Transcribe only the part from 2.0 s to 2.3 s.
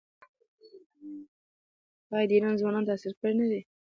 آیا